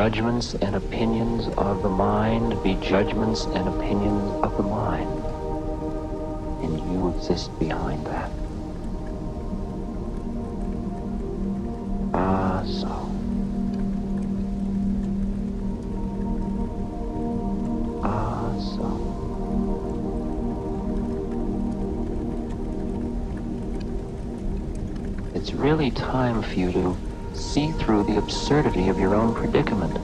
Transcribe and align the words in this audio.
judgments 0.00 0.54
and 0.54 0.74
opinions 0.76 1.46
of 1.58 1.82
the 1.82 1.88
mind 1.90 2.56
be 2.62 2.72
judgments 2.76 3.44
and 3.44 3.68
opinions 3.68 4.32
of 4.42 4.56
the 4.56 4.62
mind. 4.62 5.10
And 6.64 6.78
you 6.90 7.14
exist 7.14 7.50
behind 7.58 8.06
that. 8.06 8.30
Ah, 12.14 12.64
so. 12.64 12.88
Ah. 18.02 18.40
It's 25.34 25.52
really 25.52 25.90
time 25.90 26.40
for 26.40 26.54
you 26.54 26.72
to 26.72 27.09
see 27.50 27.72
through 27.72 28.04
the 28.04 28.16
absurdity 28.16 28.88
of 28.88 29.00
your 29.00 29.12
own 29.12 29.34
predicament. 29.34 29.98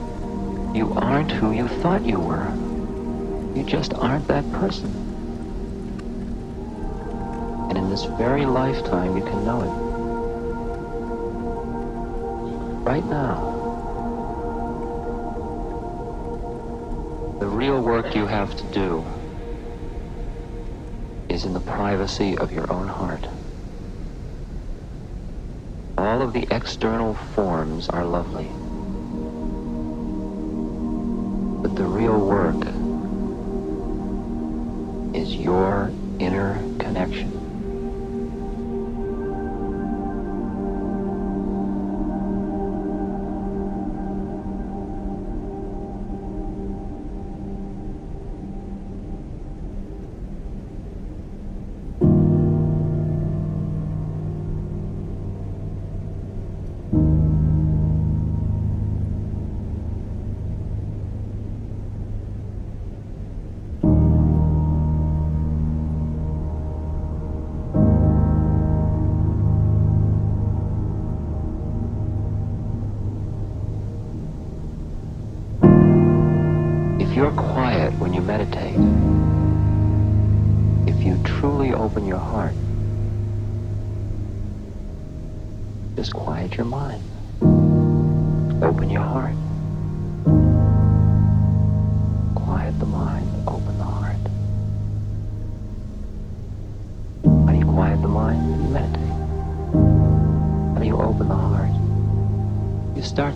You 0.75 0.91
aren't 0.97 1.31
who 1.31 1.53
you 1.53 1.69
thought 1.69 2.05
you 2.05 2.19
were. 2.19 2.45
You 3.55 3.63
just 3.63 3.93
aren't 3.93 4.27
that 4.27 4.43
person. 4.51 4.91
And 7.69 7.77
in 7.77 7.89
this 7.89 8.03
very 8.03 8.45
lifetime, 8.45 9.15
you 9.15 9.23
can 9.23 9.45
know 9.45 9.61
it. 9.61 9.71
Right 12.83 13.05
now. 13.05 13.53
The 17.39 17.47
real 17.47 17.81
work 17.81 18.13
you 18.13 18.25
have 18.25 18.57
to 18.57 18.63
do 18.73 19.05
is 21.29 21.45
in 21.45 21.53
the 21.53 21.61
privacy 21.61 22.37
of 22.37 22.51
your 22.51 22.69
own 22.69 22.89
heart. 22.89 23.25
All 25.97 26.21
of 26.21 26.26
the 26.37 26.55
external 26.55 27.15
forms 27.15 27.89
are 27.89 28.05
lovely. 28.05 28.66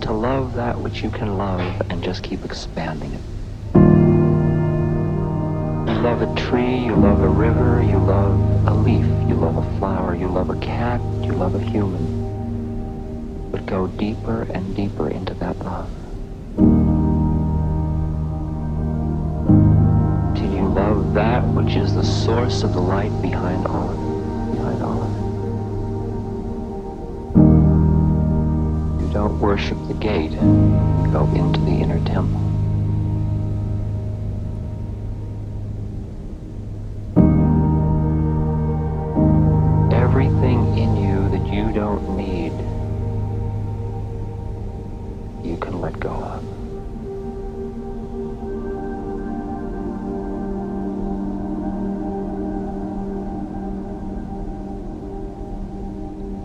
To 0.02 0.12
love 0.12 0.56
that 0.56 0.80
which 0.80 1.04
you 1.04 1.10
can 1.10 1.38
love 1.38 1.82
and 1.90 2.04
just 2.04 2.24
keep 2.24 2.44
expanding 2.44 3.14
it. 3.14 3.22
You 5.90 6.00
love 6.02 6.22
a 6.22 6.34
tree, 6.36 6.78
you 6.78 6.96
love 6.96 7.22
a 7.22 7.28
river, 7.30 7.84
you 7.84 8.00
love 8.00 8.68
a 8.68 8.74
leaf, 8.74 9.06
you 9.30 9.36
love 9.36 9.58
a 9.58 9.78
flower, 9.78 10.16
you 10.16 10.28
love 10.28 10.50
a 10.50 10.60
cat, 10.60 11.00
you 11.24 11.34
love 11.34 11.54
a 11.56 11.60
human. 11.60 13.52
But 13.52 13.66
go 13.66 13.88
deeper 13.88 14.44
and 14.44 14.76
deeper 14.76 15.10
into 15.10 15.34
that 15.36 15.58
love. 15.60 15.90
Till 20.36 20.52
you 20.52 20.68
love 20.68 21.14
that 21.14 21.44
which 21.54 21.76
is 21.76 21.94
the 21.94 22.04
source 22.04 22.64
of 22.64 22.74
the 22.74 22.82
light 22.82 23.22
behind 23.22 23.68
all 23.68 23.92
of 23.92 23.98
it. 23.98 24.01
Worship 29.42 29.78
the 29.88 29.96
gate, 29.96 30.32
go 31.12 31.26
into 31.34 31.60
the 31.62 31.72
inner 31.72 32.00
temple. 32.06 32.40
Everything 39.92 40.78
in 40.78 40.96
you 40.96 41.28
that 41.30 41.52
you 41.52 41.74
don't 41.74 42.16
need, 42.16 42.52
you 45.44 45.58
can 45.58 45.82
let 45.82 46.00
go 46.00 46.12
of. 46.12 46.44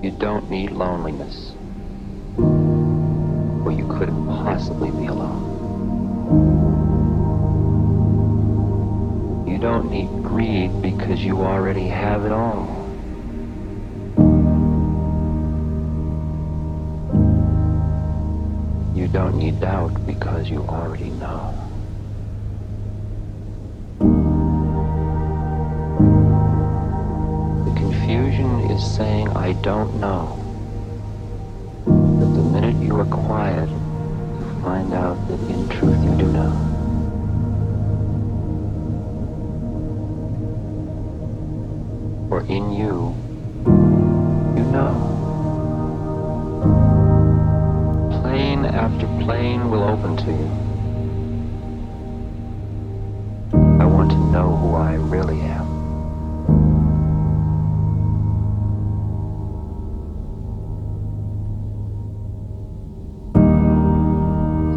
You 0.03 0.13
don't 0.13 0.51
need 0.51 0.71
loneliness, 0.71 1.46
because 11.07 11.25
you 11.25 11.39
already 11.39 11.87
have 11.87 12.25
it 12.25 12.33
all. 12.33 12.67
You 18.93 19.07
don't 19.07 19.37
need 19.37 19.61
doubt 19.61 20.05
because 20.05 20.51
you 20.51 20.63
already 20.63 21.11
know. 21.11 21.55
The 27.67 27.79
confusion 27.79 28.69
is 28.73 28.97
saying, 28.97 29.29
I 29.29 29.53
don't 29.63 30.01
know. 30.01 30.43
But 31.85 32.35
the 32.35 32.43
minute 32.43 32.83
you 32.83 32.99
are 32.99 33.05
quiet, 33.05 33.69
you 33.69 34.61
find 34.61 34.93
out 34.93 35.29
that 35.29 35.39
in 35.49 35.69
truth 35.69 36.03
you 36.03 36.17
do 36.19 36.33
know. 36.33 36.66
In 42.37 42.71
you, 42.71 43.15
you 43.65 44.65
know. 44.71 44.95
Plane 48.21 48.65
after 48.67 49.07
plane 49.25 49.69
will 49.69 49.83
open 49.83 50.17
to 50.19 50.31
you. 50.31 50.51
I 53.83 53.87
want 53.87 54.11
to 54.11 54.19
know 54.31 54.55
who 54.55 54.75
I 54.75 54.95
really 54.95 55.41
am. 55.41 55.67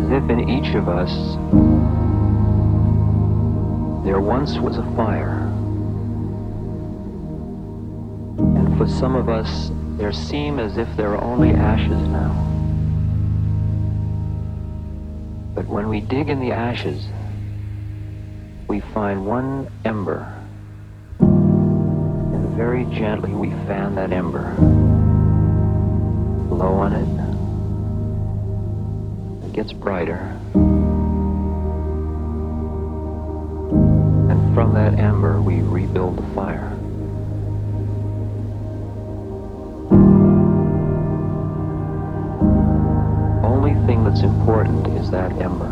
As 0.06 0.24
if 0.24 0.30
in 0.32 0.50
each 0.50 0.74
of 0.76 0.88
us 0.90 1.36
there 4.06 4.22
once 4.22 4.58
was 4.58 4.78
a 4.78 4.84
fire. 4.96 5.49
For 8.80 8.88
some 8.88 9.14
of 9.14 9.28
us, 9.28 9.72
there 9.98 10.14
seem 10.14 10.58
as 10.58 10.78
if 10.78 10.88
there 10.96 11.10
are 11.10 11.22
only 11.22 11.50
ashes 11.50 12.00
now. 12.08 12.31
But 15.54 15.68
when 15.68 15.90
we 15.90 16.00
dig 16.00 16.30
in 16.30 16.40
the 16.40 16.54
ashes, 16.54 17.06
we 18.70 18.80
find 18.80 19.26
one 19.26 19.70
ember. 19.84 20.34
And 21.20 22.56
very 22.56 22.86
gently 22.86 23.34
we 23.34 23.50
fan 23.68 23.96
that 23.96 24.14
ember. 24.14 24.56
Blow 26.48 26.75
on 26.75 26.94
it. 26.94 27.10
It 29.50 29.54
gets 29.54 29.74
brighter. 29.74 30.34
And 34.30 34.56
from 34.56 34.74
that 34.74 34.98
ember 34.98 35.42
we 35.42 35.60
rebuild 35.64 36.16
the 36.16 36.34
fire. 36.34 36.79
What's 44.21 44.33
important 44.33 44.88
is 44.98 45.10
that 45.12 45.31
ember. 45.42 45.69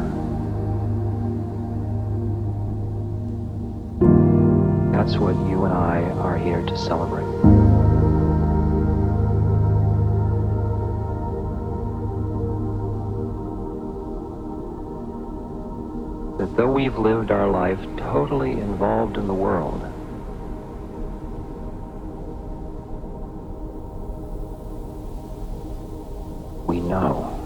That's 4.94 5.18
what 5.18 5.36
you 5.50 5.66
and 5.66 5.74
I 5.74 6.02
are 6.22 6.38
here 6.38 6.62
to 6.62 6.78
celebrate. 6.78 7.26
That 16.38 16.56
though 16.56 16.72
we've 16.72 16.98
lived 16.98 17.32
our 17.32 17.50
life 17.50 17.80
totally 17.98 18.52
involved 18.52 19.18
in 19.18 19.28
the 19.28 19.34
world, 19.34 19.82
we 26.66 26.80
know. 26.80 27.37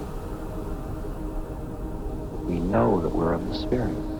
Know 2.71 3.01
that 3.01 3.13
we're 3.13 3.33
of 3.33 3.45
the 3.49 3.53
Spirit. 3.53 4.10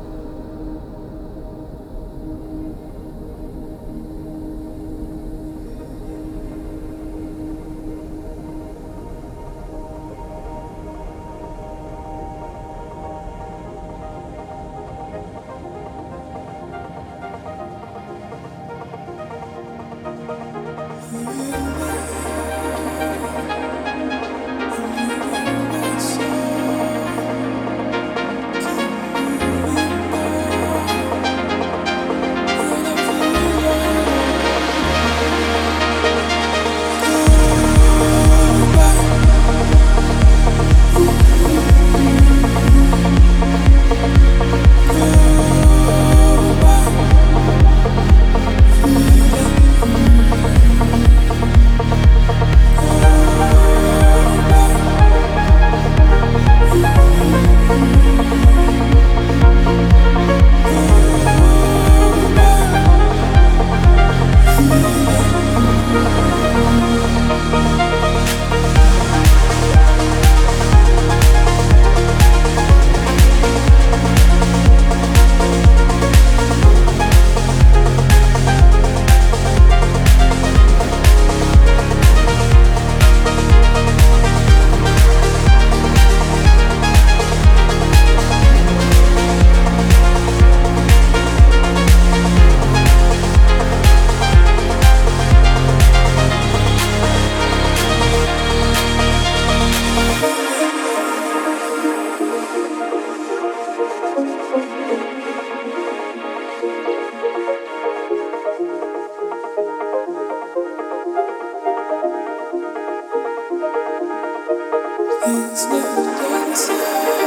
All 115.74 116.46
these 116.50 117.21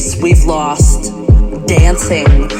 dreams 0.00 0.16
we've 0.22 0.44
lost 0.44 1.12
dancing. 1.66 2.26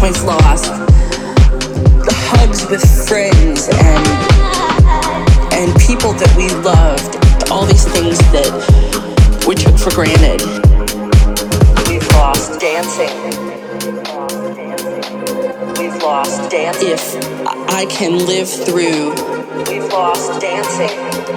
We've 0.00 0.22
lost 0.22 0.70
the 2.04 2.14
hugs 2.30 2.66
with 2.70 2.82
friends 3.08 3.68
and 3.68 4.06
and 5.54 5.80
people 5.80 6.12
that 6.12 6.32
we 6.36 6.48
loved. 6.62 7.16
All 7.50 7.64
these 7.66 7.84
things 7.86 8.18
that 8.32 8.52
we 9.46 9.54
took 9.54 9.78
for 9.78 9.90
granted. 9.90 10.42
We've 11.88 12.06
lost 12.12 12.60
dancing. 12.60 13.10
We've 15.78 16.02
lost 16.02 16.50
dancing. 16.50 16.88
If 16.88 17.16
I 17.70 17.86
can 17.86 18.26
live 18.26 18.48
through, 18.48 19.14
we've 19.68 19.90
lost 19.92 20.40
dancing 20.40 21.07